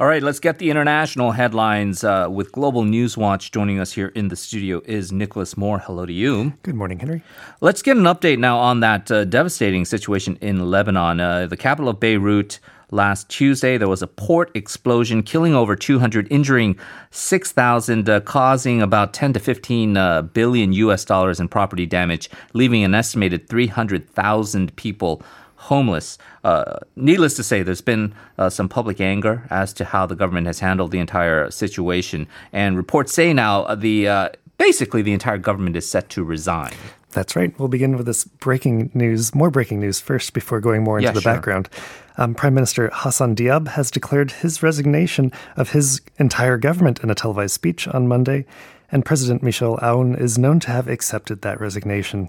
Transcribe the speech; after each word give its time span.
All 0.00 0.06
right, 0.06 0.22
let's 0.22 0.40
get 0.40 0.58
the 0.58 0.70
international 0.70 1.32
headlines 1.32 2.02
uh, 2.02 2.26
with 2.30 2.50
Global 2.50 2.84
News 2.84 3.18
Watch. 3.18 3.50
Joining 3.52 3.78
us 3.78 3.92
here 3.92 4.08
in 4.08 4.28
the 4.28 4.36
studio 4.36 4.80
is 4.86 5.12
Nicholas 5.12 5.54
Moore. 5.54 5.80
Hello 5.80 6.06
to 6.06 6.12
you. 6.12 6.54
Good 6.62 6.74
morning, 6.74 6.98
Henry. 6.98 7.22
Let's 7.60 7.82
get 7.82 7.98
an 7.98 8.04
update 8.04 8.38
now 8.38 8.58
on 8.58 8.80
that 8.80 9.10
uh, 9.10 9.26
devastating 9.26 9.84
situation 9.84 10.38
in 10.40 10.70
Lebanon. 10.70 11.20
Uh, 11.20 11.46
the 11.46 11.58
capital 11.58 11.90
of 11.90 12.00
Beirut 12.00 12.58
last 12.90 13.28
Tuesday. 13.28 13.76
There 13.76 13.88
was 13.88 14.00
a 14.00 14.06
port 14.06 14.50
explosion, 14.54 15.22
killing 15.22 15.54
over 15.54 15.76
200, 15.76 16.26
injuring 16.32 16.78
6,000, 17.10 18.08
uh, 18.08 18.20
causing 18.20 18.80
about 18.80 19.12
10 19.12 19.34
to 19.34 19.40
15 19.40 19.96
uh, 19.98 20.22
billion 20.22 20.72
US 20.72 21.04
dollars 21.04 21.38
in 21.38 21.48
property 21.48 21.84
damage, 21.84 22.30
leaving 22.54 22.82
an 22.82 22.94
estimated 22.94 23.46
300,000 23.46 24.74
people 24.76 25.22
homeless. 25.62 26.18
Uh, 26.44 26.78
needless 26.96 27.34
to 27.34 27.42
say, 27.42 27.62
there's 27.62 27.80
been 27.80 28.14
uh, 28.38 28.50
some 28.50 28.68
public 28.68 29.00
anger 29.00 29.46
as 29.50 29.72
to 29.74 29.84
how 29.84 30.06
the 30.06 30.16
government 30.16 30.46
has 30.46 30.60
handled 30.60 30.90
the 30.90 30.98
entire 30.98 31.50
situation, 31.50 32.26
and 32.52 32.76
reports 32.76 33.12
say 33.12 33.32
now 33.32 33.74
the 33.74 34.08
uh, 34.08 34.28
basically 34.58 35.02
the 35.02 35.12
entire 35.12 35.38
government 35.38 35.76
is 35.76 35.88
set 35.88 36.08
to 36.10 36.24
resign. 36.24 36.74
That's 37.12 37.36
right. 37.36 37.56
We'll 37.58 37.68
begin 37.68 37.96
with 37.96 38.06
this 38.06 38.24
breaking 38.24 38.90
news, 38.94 39.34
more 39.34 39.50
breaking 39.50 39.80
news 39.80 40.00
first 40.00 40.32
before 40.32 40.60
going 40.60 40.82
more 40.82 40.98
into 40.98 41.08
Yeah, 41.08 41.12
the 41.12 41.20
sure. 41.20 41.34
background. 41.34 41.68
Um, 42.16 42.34
Prime 42.34 42.54
Minister 42.54 42.90
Hassan 42.92 43.36
Diab 43.36 43.68
has 43.68 43.90
declared 43.90 44.30
his 44.30 44.62
resignation 44.62 45.30
of 45.56 45.72
his 45.72 46.00
entire 46.18 46.56
government 46.58 47.00
in 47.02 47.10
a 47.10 47.14
televised 47.14 47.54
speech 47.54 47.86
on 47.86 48.08
Monday, 48.08 48.46
and 48.90 49.04
President 49.04 49.42
Michel 49.42 49.78
Aoun 49.82 50.18
is 50.18 50.38
known 50.38 50.58
to 50.60 50.70
have 50.70 50.88
accepted 50.88 51.42
that 51.42 51.60
resignation. 51.60 52.28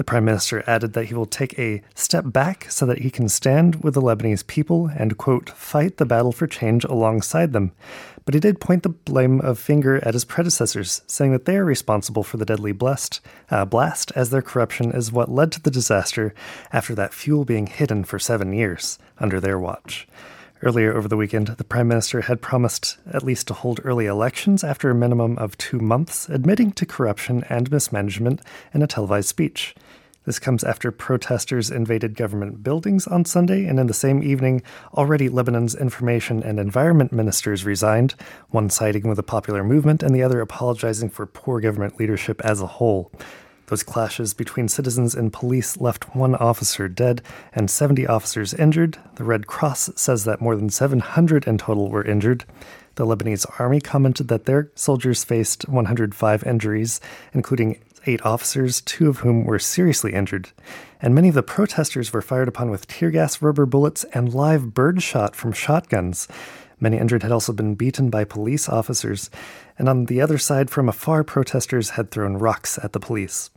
The 0.00 0.04
Prime 0.04 0.24
Minister 0.24 0.64
added 0.66 0.94
that 0.94 1.04
he 1.04 1.14
will 1.14 1.26
take 1.26 1.58
a 1.58 1.82
step 1.94 2.24
back 2.28 2.70
so 2.70 2.86
that 2.86 3.00
he 3.00 3.10
can 3.10 3.28
stand 3.28 3.84
with 3.84 3.92
the 3.92 4.00
Lebanese 4.00 4.46
people 4.46 4.90
and, 4.96 5.18
quote, 5.18 5.50
fight 5.50 5.98
the 5.98 6.06
battle 6.06 6.32
for 6.32 6.46
change 6.46 6.84
alongside 6.84 7.52
them. 7.52 7.72
But 8.24 8.32
he 8.32 8.40
did 8.40 8.62
point 8.62 8.82
the 8.82 8.88
blame 8.88 9.42
of 9.42 9.58
finger 9.58 10.02
at 10.02 10.14
his 10.14 10.24
predecessors, 10.24 11.02
saying 11.06 11.32
that 11.32 11.44
they 11.44 11.58
are 11.58 11.66
responsible 11.66 12.22
for 12.22 12.38
the 12.38 12.46
deadly 12.46 12.72
blast, 12.72 13.20
uh, 13.50 13.66
blast, 13.66 14.10
as 14.16 14.30
their 14.30 14.40
corruption 14.40 14.90
is 14.90 15.12
what 15.12 15.30
led 15.30 15.52
to 15.52 15.60
the 15.60 15.70
disaster 15.70 16.32
after 16.72 16.94
that 16.94 17.12
fuel 17.12 17.44
being 17.44 17.66
hidden 17.66 18.02
for 18.02 18.18
seven 18.18 18.54
years 18.54 18.98
under 19.18 19.38
their 19.38 19.58
watch. 19.58 20.08
Earlier 20.62 20.94
over 20.94 21.08
the 21.08 21.16
weekend, 21.18 21.48
the 21.48 21.64
Prime 21.64 21.88
Minister 21.88 22.22
had 22.22 22.40
promised 22.40 22.96
at 23.10 23.22
least 23.22 23.48
to 23.48 23.54
hold 23.54 23.80
early 23.84 24.06
elections 24.06 24.64
after 24.64 24.88
a 24.88 24.94
minimum 24.94 25.36
of 25.36 25.58
two 25.58 25.78
months, 25.78 26.26
admitting 26.30 26.72
to 26.72 26.86
corruption 26.86 27.44
and 27.50 27.70
mismanagement 27.70 28.40
in 28.72 28.82
a 28.82 28.86
televised 28.86 29.28
speech. 29.28 29.74
This 30.24 30.38
comes 30.38 30.62
after 30.62 30.90
protesters 30.90 31.70
invaded 31.70 32.14
government 32.14 32.62
buildings 32.62 33.06
on 33.06 33.24
Sunday, 33.24 33.64
and 33.64 33.80
in 33.80 33.86
the 33.86 33.94
same 33.94 34.22
evening, 34.22 34.62
already 34.92 35.30
Lebanon's 35.30 35.74
information 35.74 36.42
and 36.42 36.60
environment 36.60 37.10
ministers 37.10 37.64
resigned, 37.64 38.14
one 38.50 38.68
siding 38.68 39.08
with 39.08 39.16
the 39.16 39.22
popular 39.22 39.64
movement 39.64 40.02
and 40.02 40.14
the 40.14 40.22
other 40.22 40.42
apologizing 40.42 41.08
for 41.08 41.24
poor 41.24 41.58
government 41.58 41.98
leadership 41.98 42.40
as 42.44 42.60
a 42.60 42.66
whole. 42.66 43.10
Those 43.70 43.82
clashes 43.84 44.34
between 44.34 44.68
citizens 44.68 45.14
and 45.14 45.32
police 45.32 45.76
left 45.76 46.14
one 46.14 46.34
officer 46.34 46.88
dead 46.88 47.22
and 47.54 47.70
70 47.70 48.04
officers 48.06 48.52
injured. 48.52 48.98
The 49.14 49.24
Red 49.24 49.46
Cross 49.46 49.90
says 49.94 50.24
that 50.24 50.40
more 50.40 50.56
than 50.56 50.70
700 50.70 51.46
in 51.46 51.56
total 51.56 51.88
were 51.88 52.04
injured. 52.04 52.44
The 52.96 53.06
Lebanese 53.06 53.46
army 53.60 53.80
commented 53.80 54.26
that 54.26 54.44
their 54.44 54.72
soldiers 54.74 55.22
faced 55.22 55.68
105 55.68 56.44
injuries, 56.44 57.00
including 57.32 57.80
eight 58.10 58.26
officers, 58.26 58.80
two 58.80 59.08
of 59.08 59.18
whom 59.18 59.44
were 59.44 59.58
seriously 59.58 60.12
injured. 60.12 60.50
And 61.00 61.14
many 61.14 61.28
of 61.28 61.34
the 61.34 61.42
protesters 61.42 62.12
were 62.12 62.22
fired 62.22 62.48
upon 62.48 62.70
with 62.70 62.86
tear 62.86 63.10
gas, 63.10 63.40
rubber 63.40 63.66
bullets, 63.66 64.04
and 64.12 64.34
live 64.34 64.74
bird 64.74 65.02
shot 65.02 65.36
from 65.36 65.52
shotguns. 65.52 66.28
Many 66.80 66.98
injured 66.98 67.22
had 67.22 67.32
also 67.32 67.52
been 67.52 67.74
beaten 67.74 68.10
by 68.10 68.24
police 68.24 68.68
officers, 68.68 69.30
and 69.78 69.88
on 69.88 70.06
the 70.06 70.20
other 70.20 70.38
side 70.38 70.70
from 70.70 70.88
afar, 70.88 71.22
protesters 71.22 71.90
had 71.90 72.10
thrown 72.10 72.38
rocks 72.38 72.78
at 72.82 72.92
the 72.92 73.00
police. 73.00 73.50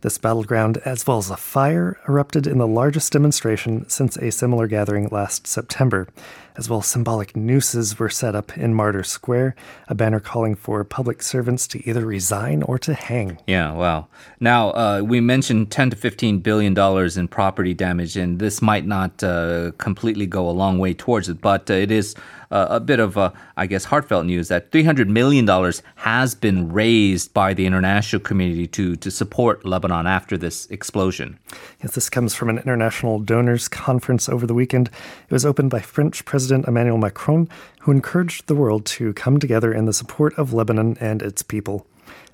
This 0.00 0.18
battleground, 0.18 0.78
as 0.78 1.06
well 1.06 1.18
as 1.18 1.30
a 1.30 1.36
fire, 1.36 1.96
erupted 2.08 2.48
in 2.48 2.58
the 2.58 2.66
largest 2.66 3.12
demonstration 3.12 3.88
since 3.88 4.16
a 4.16 4.32
similar 4.32 4.66
gathering 4.66 5.08
last 5.10 5.46
September. 5.46 6.08
As 6.54 6.68
well, 6.68 6.82
symbolic 6.82 7.34
nooses 7.34 7.98
were 7.98 8.10
set 8.10 8.34
up 8.34 8.56
in 8.58 8.74
Martyr 8.74 9.02
Square, 9.02 9.56
a 9.88 9.94
banner 9.94 10.20
calling 10.20 10.54
for 10.54 10.84
public 10.84 11.22
servants 11.22 11.66
to 11.68 11.88
either 11.88 12.04
resign 12.04 12.62
or 12.64 12.78
to 12.80 12.92
hang. 12.92 13.38
Yeah, 13.46 13.72
wow. 13.72 14.08
Now, 14.38 14.70
uh, 14.72 15.02
we 15.02 15.20
mentioned 15.20 15.70
10 15.70 15.90
to 15.90 15.96
15 15.96 16.40
billion 16.40 16.74
dollars 16.74 17.16
in 17.16 17.28
property 17.28 17.72
damage, 17.72 18.18
and 18.18 18.38
this 18.38 18.60
might 18.60 18.86
not 18.86 19.22
uh, 19.24 19.72
completely 19.78 20.26
go 20.26 20.46
a 20.46 20.52
long 20.52 20.78
way 20.78 20.92
towards 20.92 21.30
it, 21.30 21.40
but 21.40 21.70
uh, 21.70 21.74
it 21.74 21.90
is 21.90 22.14
uh, 22.50 22.66
a 22.68 22.80
bit 22.80 23.00
of, 23.00 23.16
uh, 23.16 23.30
I 23.56 23.66
guess, 23.66 23.86
heartfelt 23.86 24.26
news 24.26 24.48
that 24.48 24.70
300 24.72 25.08
million 25.08 25.46
dollars 25.46 25.82
has 25.96 26.34
been 26.34 26.70
raised 26.70 27.32
by 27.32 27.54
the 27.54 27.64
international 27.64 28.20
community 28.20 28.66
to 28.66 28.94
to 28.96 29.10
support 29.10 29.64
Lebanon 29.64 30.06
after 30.06 30.36
this 30.36 30.66
explosion. 30.66 31.38
Yes, 31.82 31.94
this 31.94 32.10
comes 32.10 32.34
from 32.34 32.50
an 32.50 32.58
international 32.58 33.20
donors 33.20 33.68
conference 33.68 34.28
over 34.28 34.46
the 34.46 34.52
weekend. 34.52 34.88
It 35.28 35.32
was 35.32 35.46
opened 35.46 35.70
by 35.70 35.80
French 35.80 36.26
President 36.26 36.41
Emmanuel 36.50 36.98
Macron, 36.98 37.48
who 37.80 37.92
encouraged 37.92 38.46
the 38.46 38.54
world 38.54 38.84
to 38.86 39.12
come 39.12 39.38
together 39.38 39.72
in 39.72 39.84
the 39.84 39.92
support 39.92 40.36
of 40.38 40.52
Lebanon 40.52 40.96
and 41.00 41.22
its 41.22 41.42
people. 41.42 41.86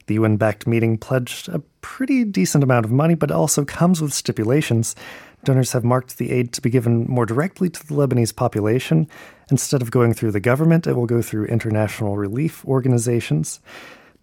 The 0.06 0.14
UN 0.14 0.38
backed 0.38 0.66
meeting 0.66 0.96
pledged 0.96 1.48
a 1.48 1.58
pretty 1.82 2.24
decent 2.24 2.64
amount 2.64 2.86
of 2.86 2.90
money, 2.90 3.14
but 3.14 3.30
also 3.30 3.64
comes 3.64 4.00
with 4.00 4.14
stipulations. 4.14 4.96
Donors 5.44 5.72
have 5.72 5.84
marked 5.84 6.16
the 6.16 6.32
aid 6.32 6.52
to 6.54 6.62
be 6.62 6.70
given 6.70 7.04
more 7.04 7.26
directly 7.26 7.68
to 7.68 7.86
the 7.86 7.94
Lebanese 7.94 8.34
population. 8.34 9.06
Instead 9.50 9.82
of 9.82 9.90
going 9.90 10.14
through 10.14 10.32
the 10.32 10.40
government, 10.40 10.86
it 10.86 10.94
will 10.94 11.06
go 11.06 11.20
through 11.20 11.44
international 11.46 12.16
relief 12.16 12.64
organizations. 12.64 13.60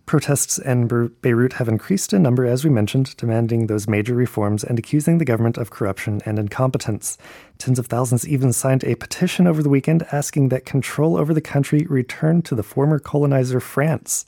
Protests 0.05 0.59
in 0.59 0.87
Beirut 1.21 1.53
have 1.53 1.67
increased 1.67 2.13
in 2.13 2.21
number, 2.21 2.45
as 2.45 2.63
we 2.63 2.69
mentioned, 2.69 3.17
demanding 3.17 3.65
those 3.65 3.87
major 3.87 4.13
reforms 4.13 4.63
and 4.63 4.77
accusing 4.77 5.17
the 5.17 5.25
government 5.25 5.57
of 5.57 5.71
corruption 5.71 6.21
and 6.27 6.37
incompetence. 6.37 7.17
Tens 7.57 7.79
of 7.79 7.87
thousands 7.87 8.27
even 8.27 8.53
signed 8.53 8.83
a 8.83 8.93
petition 8.95 9.47
over 9.47 9.63
the 9.63 9.69
weekend 9.69 10.05
asking 10.11 10.49
that 10.49 10.63
control 10.63 11.17
over 11.17 11.33
the 11.33 11.41
country 11.41 11.87
return 11.89 12.43
to 12.43 12.53
the 12.53 12.61
former 12.61 12.99
colonizer 12.99 13.59
France. 13.59 14.25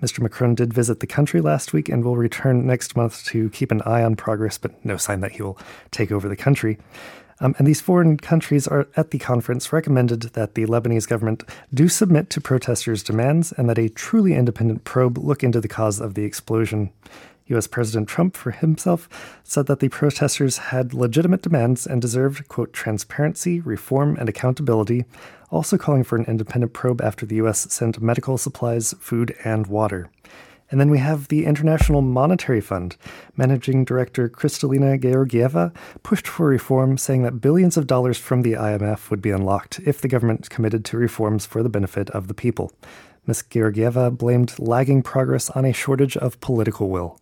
Mr. 0.00 0.20
Macron 0.20 0.54
did 0.54 0.72
visit 0.72 1.00
the 1.00 1.06
country 1.08 1.40
last 1.40 1.72
week 1.72 1.88
and 1.88 2.04
will 2.04 2.16
return 2.16 2.64
next 2.64 2.94
month 2.94 3.24
to 3.24 3.50
keep 3.50 3.72
an 3.72 3.82
eye 3.82 4.04
on 4.04 4.14
progress, 4.14 4.58
but 4.58 4.84
no 4.84 4.96
sign 4.96 5.20
that 5.20 5.32
he 5.32 5.42
will 5.42 5.58
take 5.90 6.12
over 6.12 6.28
the 6.28 6.36
country. 6.36 6.78
Um, 7.40 7.54
and 7.58 7.66
these 7.66 7.80
foreign 7.80 8.16
countries 8.16 8.66
are 8.66 8.88
at 8.96 9.10
the 9.10 9.18
conference 9.18 9.72
recommended 9.72 10.22
that 10.22 10.54
the 10.54 10.66
Lebanese 10.66 11.08
government 11.08 11.44
do 11.72 11.88
submit 11.88 12.30
to 12.30 12.40
protesters' 12.40 13.02
demands 13.02 13.52
and 13.52 13.68
that 13.68 13.78
a 13.78 13.88
truly 13.88 14.34
independent 14.34 14.84
probe 14.84 15.18
look 15.18 15.44
into 15.44 15.60
the 15.60 15.68
cause 15.68 16.00
of 16.00 16.14
the 16.14 16.24
explosion. 16.24 16.90
US 17.48 17.66
President 17.66 18.08
Trump, 18.08 18.36
for 18.36 18.50
himself, 18.50 19.08
said 19.44 19.66
that 19.66 19.80
the 19.80 19.88
protesters 19.88 20.58
had 20.58 20.92
legitimate 20.92 21.42
demands 21.42 21.86
and 21.86 22.02
deserved, 22.02 22.48
quote, 22.48 22.72
transparency, 22.72 23.60
reform, 23.60 24.16
and 24.18 24.28
accountability, 24.28 25.04
also 25.50 25.78
calling 25.78 26.02
for 26.02 26.16
an 26.16 26.24
independent 26.24 26.72
probe 26.72 27.00
after 27.00 27.24
the 27.24 27.36
US 27.36 27.72
sent 27.72 28.02
medical 28.02 28.36
supplies, 28.36 28.94
food, 28.98 29.36
and 29.44 29.68
water. 29.68 30.10
And 30.70 30.80
then 30.80 30.90
we 30.90 30.98
have 30.98 31.28
the 31.28 31.44
International 31.44 32.02
Monetary 32.02 32.60
Fund. 32.60 32.96
Managing 33.36 33.84
Director 33.84 34.28
Kristalina 34.28 35.00
Georgieva 35.00 35.74
pushed 36.02 36.26
for 36.26 36.46
reform, 36.46 36.98
saying 36.98 37.22
that 37.22 37.40
billions 37.40 37.76
of 37.76 37.86
dollars 37.86 38.18
from 38.18 38.42
the 38.42 38.54
IMF 38.54 39.10
would 39.10 39.22
be 39.22 39.30
unlocked 39.30 39.80
if 39.86 40.00
the 40.00 40.08
government 40.08 40.50
committed 40.50 40.84
to 40.86 40.96
reforms 40.96 41.46
for 41.46 41.62
the 41.62 41.68
benefit 41.68 42.10
of 42.10 42.28
the 42.28 42.34
people. 42.34 42.72
Ms. 43.26 43.44
Georgieva 43.50 44.16
blamed 44.16 44.58
lagging 44.58 45.02
progress 45.02 45.50
on 45.50 45.64
a 45.64 45.72
shortage 45.72 46.16
of 46.16 46.40
political 46.40 46.88
will. 46.88 47.20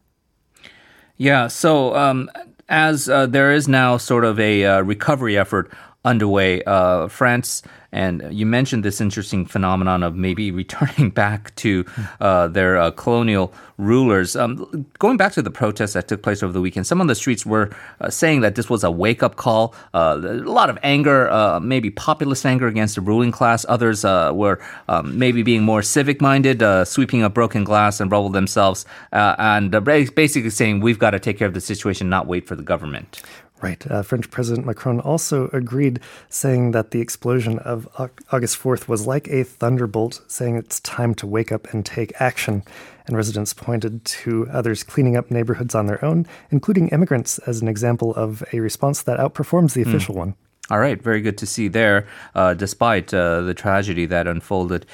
Yeah, 1.16 1.48
so 1.48 1.94
um, 1.94 2.30
as 2.68 3.08
uh, 3.08 3.26
there 3.26 3.52
is 3.52 3.68
now 3.68 3.96
sort 3.96 4.24
of 4.24 4.40
a 4.40 4.64
uh, 4.64 4.80
recovery 4.80 5.38
effort 5.38 5.70
underway, 6.04 6.62
uh, 6.64 7.08
France, 7.08 7.62
and 7.94 8.26
you 8.30 8.44
mentioned 8.44 8.84
this 8.84 9.00
interesting 9.00 9.46
phenomenon 9.46 10.02
of 10.02 10.16
maybe 10.16 10.50
returning 10.62 11.10
back 11.10 11.54
to 11.56 11.84
uh, 12.20 12.48
their 12.48 12.76
uh, 12.76 12.90
colonial 12.90 13.54
rulers. 13.78 14.34
Um, 14.34 14.86
going 14.98 15.16
back 15.16 15.32
to 15.32 15.42
the 15.42 15.50
protests 15.50 15.92
that 15.92 16.08
took 16.08 16.22
place 16.22 16.42
over 16.42 16.52
the 16.52 16.60
weekend, 16.60 16.86
some 16.86 17.00
on 17.00 17.06
the 17.06 17.14
streets 17.14 17.46
were 17.46 17.70
uh, 18.00 18.10
saying 18.10 18.40
that 18.40 18.56
this 18.56 18.68
was 18.68 18.82
a 18.82 18.90
wake 18.90 19.22
up 19.22 19.36
call. 19.36 19.74
Uh, 19.94 20.18
a 20.20 20.42
lot 20.42 20.70
of 20.70 20.78
anger, 20.82 21.30
uh, 21.30 21.60
maybe 21.60 21.88
populist 21.90 22.44
anger 22.44 22.66
against 22.66 22.96
the 22.96 23.00
ruling 23.00 23.30
class. 23.30 23.64
Others 23.68 24.04
were 24.04 24.60
um, 24.88 25.16
maybe 25.16 25.42
being 25.42 25.62
more 25.62 25.82
civic 25.82 26.20
minded, 26.20 26.62
sweeping 26.86 27.22
up 27.22 27.32
broken 27.32 27.62
glass 27.62 28.00
and 28.00 28.10
rubble 28.10 28.28
themselves, 28.28 28.84
and 29.12 29.70
basically 29.84 30.50
saying 30.50 30.80
we've 30.80 30.98
got 30.98 31.10
to 31.10 31.20
take 31.20 31.38
care 31.38 31.46
of 31.46 31.54
the 31.54 31.60
situation, 31.60 32.08
not 32.08 32.26
wait 32.26 32.46
for 32.46 32.56
the 32.56 32.62
government. 32.62 33.22
Right. 33.62 33.90
Uh, 33.90 34.02
French 34.02 34.30
President 34.30 34.66
Macron 34.66 35.00
also 35.00 35.48
agreed, 35.52 36.00
saying 36.28 36.72
that 36.72 36.90
the 36.90 37.00
explosion 37.00 37.58
of 37.60 37.88
August 38.30 38.58
4th 38.60 38.88
was 38.88 39.06
like 39.06 39.28
a 39.28 39.44
thunderbolt, 39.44 40.20
saying 40.26 40.56
it's 40.56 40.80
time 40.80 41.14
to 41.14 41.26
wake 41.26 41.50
up 41.50 41.72
and 41.72 41.86
take 41.86 42.12
action. 42.20 42.62
And 43.06 43.16
residents 43.16 43.54
pointed 43.54 44.04
to 44.04 44.48
others 44.50 44.82
cleaning 44.82 45.16
up 45.16 45.30
neighborhoods 45.30 45.74
on 45.74 45.86
their 45.86 46.04
own, 46.04 46.26
including 46.50 46.88
immigrants, 46.88 47.38
as 47.40 47.62
an 47.62 47.68
example 47.68 48.14
of 48.14 48.42
a 48.52 48.60
response 48.60 49.02
that 49.02 49.18
outperforms 49.18 49.74
the 49.74 49.82
official 49.82 50.14
one. 50.14 50.34
All 50.70 50.78
right, 50.78 51.00
very 51.00 51.20
good 51.20 51.36
to 51.38 51.46
see 51.46 51.68
there, 51.68 52.06
uh, 52.34 52.54
despite 52.54 53.12
uh, 53.12 53.42
the 53.42 53.52
tragedy 53.54 54.06
that 54.06 54.26
unfolded 54.26 54.86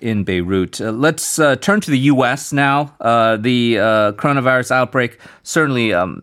in 0.00 0.24
Beirut. 0.24 0.80
Uh, 0.80 0.90
let's 0.90 1.38
uh, 1.38 1.54
turn 1.56 1.80
to 1.80 1.90
the 1.90 1.98
U.S. 1.98 2.52
now. 2.52 2.94
Uh, 3.00 3.36
the 3.36 3.78
uh, 3.78 4.12
coronavirus 4.12 4.72
outbreak 4.72 5.18
certainly. 5.42 5.94
Um, 5.94 6.22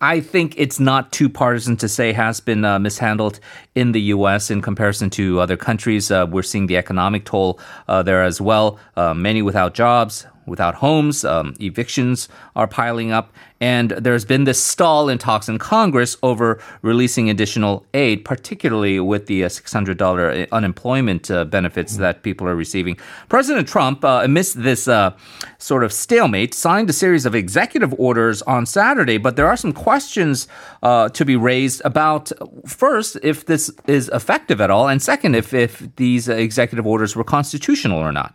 I 0.00 0.20
think 0.20 0.54
it's 0.58 0.78
not 0.78 1.10
too 1.10 1.28
partisan 1.28 1.76
to 1.78 1.88
say 1.88 2.12
has 2.12 2.40
been 2.40 2.64
uh, 2.64 2.78
mishandled 2.78 3.40
in 3.74 3.92
the 3.92 4.00
U.S. 4.14 4.50
in 4.50 4.60
comparison 4.60 5.10
to 5.10 5.40
other 5.40 5.56
countries. 5.56 6.10
Uh, 6.10 6.26
we're 6.28 6.42
seeing 6.42 6.66
the 6.66 6.76
economic 6.76 7.24
toll 7.24 7.58
there 7.86 8.22
as 8.22 8.40
well. 8.40 8.78
many 8.96 9.42
without 9.42 9.74
jobs, 9.74 10.26
without 10.46 10.76
homes. 10.76 11.24
Um, 11.24 11.54
evictions 11.60 12.28
are 12.54 12.66
piling 12.66 13.12
up. 13.12 13.32
And 13.60 13.90
there's 13.92 14.26
been 14.26 14.44
this 14.44 14.62
stall 14.62 15.08
in 15.08 15.16
talks 15.16 15.48
in 15.48 15.58
Congress 15.58 16.16
over 16.22 16.60
releasing 16.82 17.30
additional 17.30 17.86
aid, 17.94 18.24
particularly 18.24 19.00
with 19.00 19.26
the 19.26 19.44
uh, 19.44 19.48
$600 19.48 20.50
unemployment 20.50 21.30
uh, 21.30 21.44
benefits 21.44 21.94
mm-hmm. 21.94 22.02
that 22.02 22.22
people 22.22 22.46
are 22.46 22.54
receiving. 22.54 22.98
President 23.30 23.66
Trump, 23.66 24.04
uh, 24.04 24.20
amidst 24.22 24.62
this 24.62 24.88
uh, 24.88 25.12
sort 25.58 25.84
of 25.84 25.92
stalemate, 25.92 26.52
signed 26.52 26.90
a 26.90 26.92
series 26.92 27.24
of 27.24 27.34
executive 27.34 27.94
orders 27.98 28.42
on 28.42 28.66
Saturday, 28.66 29.16
but 29.16 29.36
there 29.36 29.46
are 29.46 29.56
some 29.56 29.72
questions 29.72 30.48
uh, 30.82 31.08
to 31.10 31.24
be 31.24 31.36
raised 31.36 31.80
about, 31.84 32.30
first, 32.66 33.16
if 33.22 33.46
this 33.46 33.70
is 33.86 34.10
effective 34.12 34.60
at 34.60 34.70
all, 34.70 34.86
and 34.88 35.00
second, 35.00 35.34
if, 35.34 35.54
if 35.54 35.88
these 35.96 36.28
executive 36.28 36.86
orders 36.86 37.16
were 37.16 37.24
constitutional 37.24 37.98
or 37.98 38.12
not. 38.12 38.34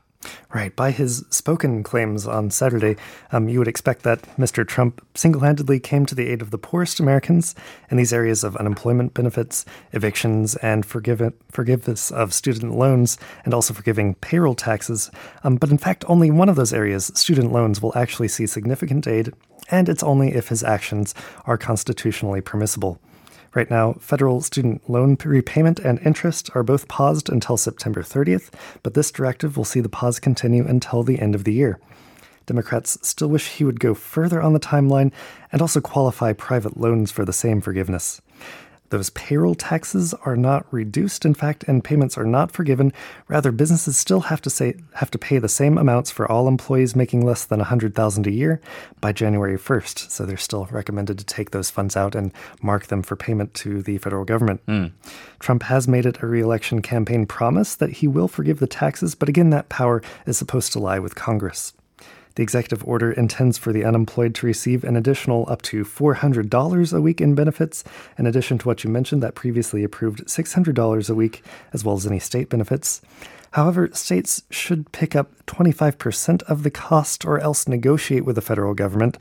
Right. 0.53 0.75
By 0.75 0.91
his 0.91 1.25
spoken 1.29 1.81
claims 1.81 2.27
on 2.27 2.51
Saturday, 2.51 2.97
um, 3.31 3.47
you 3.49 3.57
would 3.59 3.67
expect 3.67 4.03
that 4.03 4.21
Mr. 4.37 4.67
Trump 4.67 5.05
single 5.15 5.41
handedly 5.41 5.79
came 5.79 6.05
to 6.05 6.15
the 6.15 6.27
aid 6.27 6.41
of 6.41 6.51
the 6.51 6.57
poorest 6.57 6.99
Americans 6.99 7.55
in 7.89 7.97
these 7.97 8.13
areas 8.13 8.43
of 8.43 8.55
unemployment 8.57 9.13
benefits, 9.13 9.65
evictions, 9.93 10.55
and 10.57 10.85
forgive- 10.85 11.33
forgiveness 11.49 12.11
of 12.11 12.33
student 12.33 12.75
loans, 12.75 13.17
and 13.45 13.53
also 13.53 13.73
forgiving 13.73 14.15
payroll 14.15 14.55
taxes. 14.55 15.09
Um, 15.43 15.55
but 15.55 15.71
in 15.71 15.77
fact, 15.77 16.03
only 16.07 16.29
one 16.29 16.49
of 16.49 16.55
those 16.55 16.73
areas, 16.73 17.11
student 17.15 17.51
loans, 17.51 17.81
will 17.81 17.97
actually 17.97 18.27
see 18.27 18.45
significant 18.45 19.07
aid, 19.07 19.33
and 19.69 19.87
it's 19.87 20.03
only 20.03 20.33
if 20.33 20.49
his 20.49 20.63
actions 20.63 21.15
are 21.45 21.57
constitutionally 21.57 22.41
permissible. 22.41 22.99
Right 23.53 23.69
now, 23.69 23.93
federal 23.99 24.39
student 24.41 24.89
loan 24.89 25.17
repayment 25.25 25.79
and 25.79 25.99
interest 26.05 26.49
are 26.55 26.63
both 26.63 26.87
paused 26.87 27.29
until 27.29 27.57
September 27.57 28.01
30th, 28.01 28.49
but 28.81 28.93
this 28.93 29.11
directive 29.11 29.57
will 29.57 29.65
see 29.65 29.81
the 29.81 29.89
pause 29.89 30.19
continue 30.21 30.65
until 30.65 31.03
the 31.03 31.19
end 31.19 31.35
of 31.35 31.43
the 31.43 31.51
year. 31.53 31.77
Democrats 32.45 32.97
still 33.01 33.27
wish 33.27 33.49
he 33.49 33.65
would 33.65 33.81
go 33.81 33.93
further 33.93 34.41
on 34.41 34.53
the 34.53 34.59
timeline 34.59 35.11
and 35.51 35.61
also 35.61 35.81
qualify 35.81 36.31
private 36.31 36.77
loans 36.77 37.11
for 37.11 37.25
the 37.25 37.33
same 37.33 37.59
forgiveness. 37.59 38.21
Those 38.91 39.09
payroll 39.11 39.55
taxes 39.55 40.13
are 40.25 40.35
not 40.35 40.65
reduced, 40.69 41.23
in 41.23 41.33
fact, 41.33 41.63
and 41.63 41.81
payments 41.81 42.17
are 42.17 42.25
not 42.25 42.51
forgiven. 42.51 42.91
Rather, 43.29 43.53
businesses 43.53 43.97
still 43.97 44.19
have 44.19 44.41
to 44.41 44.49
say 44.49 44.75
have 44.95 45.09
to 45.11 45.17
pay 45.17 45.39
the 45.39 45.47
same 45.47 45.77
amounts 45.77 46.11
for 46.11 46.29
all 46.29 46.49
employees 46.49 46.93
making 46.93 47.25
less 47.25 47.45
than 47.45 47.59
100,000 47.59 48.27
a 48.27 48.31
year 48.31 48.59
by 48.99 49.13
January 49.13 49.57
1st. 49.57 50.11
So 50.11 50.25
they're 50.25 50.35
still 50.35 50.67
recommended 50.71 51.17
to 51.19 51.25
take 51.25 51.51
those 51.51 51.69
funds 51.69 51.95
out 51.95 52.15
and 52.15 52.33
mark 52.61 52.87
them 52.87 53.01
for 53.01 53.15
payment 53.15 53.53
to 53.55 53.81
the 53.81 53.97
federal 53.97 54.25
government. 54.25 54.65
Mm. 54.65 54.91
Trump 55.39 55.63
has 55.63 55.87
made 55.87 56.05
it 56.05 56.21
a 56.21 56.27
re-election 56.27 56.81
campaign 56.81 57.25
promise 57.25 57.75
that 57.75 57.91
he 57.91 58.09
will 58.09 58.27
forgive 58.27 58.59
the 58.59 58.67
taxes, 58.67 59.15
but 59.15 59.29
again, 59.29 59.51
that 59.51 59.69
power 59.69 60.01
is 60.25 60.37
supposed 60.37 60.73
to 60.73 60.79
lie 60.79 60.99
with 60.99 61.15
Congress. 61.15 61.71
The 62.35 62.43
executive 62.43 62.87
order 62.87 63.11
intends 63.11 63.57
for 63.57 63.73
the 63.73 63.83
unemployed 63.83 64.35
to 64.35 64.45
receive 64.45 64.83
an 64.83 64.95
additional 64.95 65.45
up 65.49 65.61
to 65.63 65.83
$400 65.83 66.93
a 66.93 67.01
week 67.01 67.21
in 67.21 67.35
benefits, 67.35 67.83
in 68.17 68.25
addition 68.25 68.57
to 68.59 68.67
what 68.67 68.83
you 68.83 68.89
mentioned, 68.89 69.21
that 69.23 69.35
previously 69.35 69.83
approved 69.83 70.25
$600 70.25 71.09
a 71.09 71.15
week, 71.15 71.43
as 71.73 71.83
well 71.83 71.95
as 71.95 72.07
any 72.07 72.19
state 72.19 72.49
benefits. 72.49 73.01
However, 73.51 73.89
states 73.91 74.43
should 74.49 74.91
pick 74.93 75.15
up 75.15 75.29
25% 75.45 76.43
of 76.43 76.63
the 76.63 76.71
cost 76.71 77.25
or 77.25 77.39
else 77.39 77.67
negotiate 77.67 78.23
with 78.23 78.35
the 78.35 78.41
federal 78.41 78.73
government. 78.73 79.17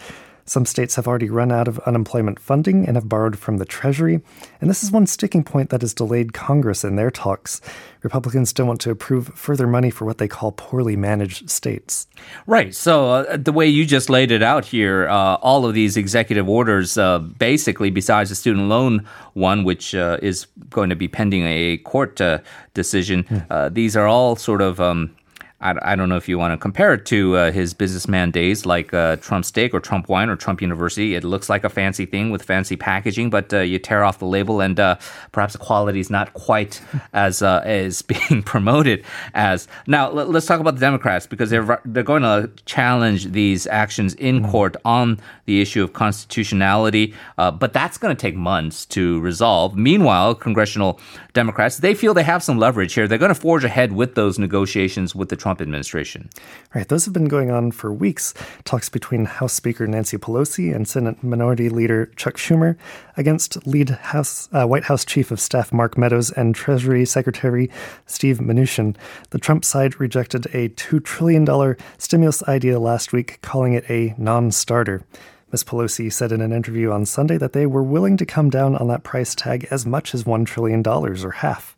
Some 0.50 0.66
states 0.66 0.96
have 0.96 1.06
already 1.06 1.30
run 1.30 1.52
out 1.52 1.68
of 1.68 1.78
unemployment 1.86 2.40
funding 2.40 2.84
and 2.84 2.96
have 2.96 3.08
borrowed 3.08 3.38
from 3.38 3.58
the 3.58 3.64
Treasury, 3.64 4.20
and 4.60 4.68
this 4.68 4.82
is 4.82 4.90
one 4.90 5.06
sticking 5.06 5.44
point 5.44 5.70
that 5.70 5.80
has 5.80 5.94
delayed 5.94 6.32
Congress 6.32 6.82
in 6.82 6.96
their 6.96 7.08
talks. 7.08 7.60
Republicans 8.02 8.52
don't 8.52 8.66
want 8.66 8.80
to 8.80 8.90
approve 8.90 9.28
further 9.28 9.68
money 9.68 9.90
for 9.90 10.06
what 10.06 10.18
they 10.18 10.26
call 10.26 10.50
poorly 10.50 10.96
managed 10.96 11.48
states. 11.48 12.08
Right. 12.48 12.74
So, 12.74 13.10
uh, 13.12 13.36
the 13.36 13.52
way 13.52 13.68
you 13.68 13.86
just 13.86 14.10
laid 14.10 14.32
it 14.32 14.42
out 14.42 14.64
here, 14.64 15.08
uh, 15.08 15.36
all 15.36 15.66
of 15.66 15.74
these 15.74 15.96
executive 15.96 16.48
orders, 16.48 16.98
uh, 16.98 17.20
basically, 17.20 17.90
besides 17.90 18.30
the 18.30 18.34
student 18.34 18.66
loan 18.66 19.06
one, 19.34 19.62
which 19.62 19.94
uh, 19.94 20.18
is 20.20 20.48
going 20.68 20.90
to 20.90 20.96
be 20.96 21.06
pending 21.06 21.44
a 21.44 21.76
court 21.76 22.20
uh, 22.20 22.40
decision, 22.74 23.22
mm. 23.22 23.72
these 23.72 23.96
are 23.96 24.08
all 24.08 24.34
sort 24.34 24.62
of. 24.62 24.80
Um, 24.80 25.14
I, 25.60 25.92
I 25.92 25.96
don't 25.96 26.08
know 26.08 26.16
if 26.16 26.28
you 26.28 26.38
want 26.38 26.52
to 26.52 26.56
compare 26.56 26.94
it 26.94 27.04
to 27.06 27.36
uh, 27.36 27.52
his 27.52 27.74
businessman 27.74 28.30
days 28.30 28.64
like 28.64 28.94
uh, 28.94 29.16
Trump 29.16 29.44
Steak 29.44 29.74
or 29.74 29.80
Trump 29.80 30.08
Wine 30.08 30.30
or 30.30 30.36
Trump 30.36 30.62
University. 30.62 31.14
It 31.14 31.24
looks 31.24 31.50
like 31.50 31.64
a 31.64 31.68
fancy 31.68 32.06
thing 32.06 32.30
with 32.30 32.42
fancy 32.42 32.76
packaging, 32.76 33.28
but 33.28 33.52
uh, 33.52 33.58
you 33.58 33.78
tear 33.78 34.02
off 34.02 34.18
the 34.18 34.26
label 34.26 34.60
and 34.60 34.80
uh, 34.80 34.96
perhaps 35.32 35.52
the 35.52 35.58
quality 35.58 36.00
is 36.00 36.08
not 36.08 36.32
quite 36.32 36.80
as 37.12 37.42
uh, 37.42 37.62
as 37.64 38.02
being 38.30 38.42
promoted 38.42 39.04
as. 39.34 39.68
Now 39.86 40.08
l- 40.08 40.26
let's 40.26 40.46
talk 40.46 40.60
about 40.60 40.74
the 40.74 40.80
Democrats 40.80 41.26
because 41.26 41.50
they're 41.50 41.80
they're 41.84 42.02
going 42.02 42.22
to 42.22 42.50
challenge 42.64 43.32
these 43.32 43.66
actions 43.66 44.14
in 44.14 44.40
mm. 44.40 44.50
court 44.50 44.76
on 44.84 45.20
the 45.44 45.60
issue 45.60 45.82
of 45.82 45.92
constitutionality, 45.92 47.14
uh, 47.36 47.50
but 47.50 47.72
that's 47.72 47.98
going 47.98 48.16
to 48.16 48.20
take 48.20 48.34
months 48.34 48.86
to 48.86 49.20
resolve. 49.20 49.76
Meanwhile, 49.76 50.36
congressional 50.36 51.00
Democrats 51.32 51.78
they 51.78 51.94
feel 51.94 52.14
they 52.14 52.22
have 52.22 52.42
some 52.42 52.58
leverage 52.58 52.94
here. 52.94 53.06
They're 53.06 53.18
going 53.18 53.34
to 53.34 53.40
forge 53.40 53.64
ahead 53.64 53.92
with 53.92 54.14
those 54.14 54.38
negotiations 54.38 55.14
with 55.14 55.28
the 55.28 55.36
Trump 55.36 55.49
Trump 55.50 55.60
administration. 55.60 56.30
Right. 56.76 56.86
Those 56.86 57.06
have 57.06 57.14
been 57.14 57.26
going 57.26 57.50
on 57.50 57.72
for 57.72 57.92
weeks. 57.92 58.34
Talks 58.62 58.88
between 58.88 59.24
House 59.24 59.52
Speaker 59.52 59.84
Nancy 59.84 60.16
Pelosi 60.16 60.72
and 60.72 60.86
Senate 60.86 61.24
Minority 61.24 61.68
Leader 61.68 62.06
Chuck 62.14 62.34
Schumer 62.34 62.76
against 63.16 63.66
lead 63.66 63.90
House 63.90 64.48
uh, 64.52 64.64
White 64.64 64.84
House 64.84 65.04
Chief 65.04 65.32
of 65.32 65.40
Staff 65.40 65.72
Mark 65.72 65.98
Meadows 65.98 66.30
and 66.30 66.54
Treasury 66.54 67.04
Secretary 67.04 67.68
Steve 68.06 68.38
Mnuchin. 68.38 68.94
The 69.30 69.38
Trump 69.38 69.64
side 69.64 69.98
rejected 69.98 70.46
a 70.54 70.68
$2 70.68 71.04
trillion 71.04 71.76
stimulus 71.98 72.44
idea 72.44 72.78
last 72.78 73.12
week, 73.12 73.40
calling 73.42 73.72
it 73.72 73.90
a 73.90 74.14
non 74.18 74.52
starter. 74.52 75.02
Ms. 75.50 75.64
Pelosi 75.64 76.12
said 76.12 76.30
in 76.30 76.40
an 76.40 76.52
interview 76.52 76.92
on 76.92 77.04
Sunday 77.04 77.36
that 77.38 77.54
they 77.54 77.66
were 77.66 77.82
willing 77.82 78.16
to 78.18 78.24
come 78.24 78.50
down 78.50 78.76
on 78.76 78.86
that 78.86 79.02
price 79.02 79.34
tag 79.34 79.66
as 79.72 79.84
much 79.84 80.14
as 80.14 80.22
$1 80.22 80.46
trillion 80.46 80.86
or 80.86 81.30
half. 81.32 81.76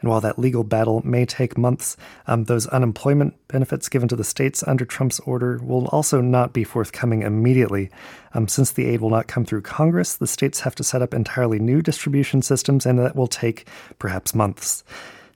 And 0.00 0.10
while 0.10 0.20
that 0.20 0.38
legal 0.38 0.64
battle 0.64 1.02
may 1.04 1.26
take 1.26 1.58
months, 1.58 1.96
um, 2.26 2.44
those 2.44 2.66
unemployment 2.68 3.34
benefits 3.48 3.88
given 3.88 4.08
to 4.08 4.16
the 4.16 4.24
states 4.24 4.62
under 4.66 4.84
Trump's 4.84 5.20
order 5.20 5.58
will 5.62 5.86
also 5.88 6.20
not 6.20 6.52
be 6.52 6.64
forthcoming 6.64 7.22
immediately. 7.22 7.90
Um, 8.32 8.48
since 8.48 8.70
the 8.70 8.86
aid 8.86 9.00
will 9.00 9.10
not 9.10 9.26
come 9.26 9.44
through 9.44 9.62
Congress, 9.62 10.16
the 10.16 10.26
states 10.26 10.60
have 10.60 10.74
to 10.76 10.84
set 10.84 11.02
up 11.02 11.12
entirely 11.12 11.58
new 11.58 11.82
distribution 11.82 12.42
systems, 12.42 12.86
and 12.86 12.98
that 12.98 13.16
will 13.16 13.26
take 13.26 13.66
perhaps 13.98 14.34
months. 14.34 14.84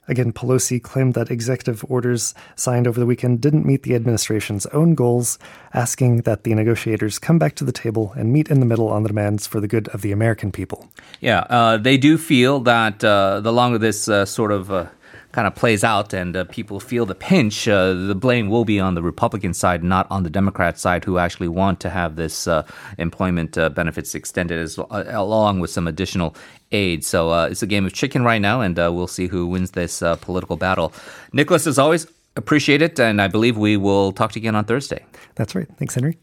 Again, 0.07 0.33
Pelosi 0.33 0.83
claimed 0.83 1.15
that 1.15 1.31
executive 1.31 1.85
orders 1.89 2.35
signed 2.57 2.87
over 2.87 3.01
the 3.01 3.07
weekend 3.07 3.41
didn't 3.41 3.65
meet 3.65 3.85
the 3.85 3.95
administration's 3.95 4.67
own 4.67 4.95
goals, 4.95 5.39
asking 5.73 6.23
that 6.23 6.45
the 6.45 6.55
negotiators 6.55 7.19
come 7.19 7.39
back 7.39 7.55
to 7.57 7.65
the 7.65 7.73
table 7.73 8.13
and 8.17 8.33
meet 8.33 8.49
in 8.49 8.61
the 8.61 8.67
middle 8.67 8.89
on 8.89 9.03
the 9.03 9.09
demands 9.09 9.47
for 9.47 9.61
the 9.61 9.69
good 9.69 9.89
of 9.89 10.03
the 10.03 10.13
American 10.13 10.53
people. 10.53 10.89
Yeah, 11.21 11.41
uh, 11.49 11.79
they 11.79 11.97
do 11.97 12.19
feel 12.19 12.61
that 12.61 13.03
uh, 13.03 13.41
the 13.41 13.53
longer 13.53 13.79
this 13.79 14.09
uh, 14.09 14.27
sort 14.27 14.53
of 14.53 14.71
uh, 14.71 14.87
kind 15.35 15.49
of 15.49 15.55
plays 15.57 15.83
out 15.83 16.12
and 16.12 16.37
uh, 16.37 16.45
people 16.45 16.79
feel 16.79 17.05
the 17.05 17.14
pinch, 17.14 17.67
uh, 17.67 17.93
the 17.93 18.14
blame 18.14 18.49
will 18.49 18.64
be 18.64 18.79
on 18.79 18.95
the 18.95 19.03
Republican 19.03 19.53
side, 19.53 19.83
not 19.83 20.07
on 20.09 20.23
the 20.23 20.31
Democrat 20.31 20.79
side, 20.79 21.05
who 21.05 21.19
actually 21.19 21.49
want 21.49 21.81
to 21.81 21.91
have 21.91 22.14
this 22.14 22.47
uh, 22.47 22.62
employment 22.99 23.59
uh, 23.59 23.69
benefits 23.69 24.14
extended 24.14 24.61
as, 24.61 24.79
uh, 24.79 25.05
along 25.09 25.59
with 25.59 25.71
some 25.71 25.88
additional 25.88 26.37
aid. 26.71 27.05
So 27.05 27.31
uh, 27.31 27.49
it's 27.50 27.64
a 27.64 27.67
game 27.67 27.85
of 27.85 27.93
chicken 27.93 28.23
right 28.23 28.41
now, 28.41 28.61
and 28.61 28.76
we'll 28.76 29.09
see 29.09 29.26
who 29.26 29.49
wins 29.49 29.73
this 29.73 30.03
political 30.21 30.57
battle. 30.57 30.93
Nicholas, 31.33 31.67
as 31.67 31.79
always, 31.79 32.07
appreciate 32.37 32.81
it, 32.81 33.00
and 33.00 33.21
I 33.21 33.26
believe 33.26 33.57
we 33.57 33.76
will 33.76 34.12
talk 34.12 34.31
to 34.33 34.38
you 34.38 34.43
again 34.43 34.55
on 34.55 34.64
Thursday. 34.64 35.05
That's 35.35 35.55
right. 35.57 35.69
Thanks, 35.79 35.95
Henry. 35.95 36.17